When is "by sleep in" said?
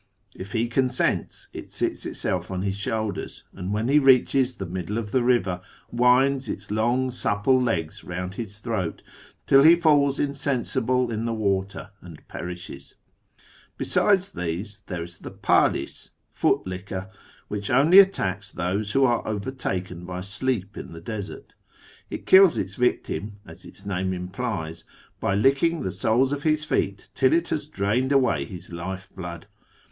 20.07-20.93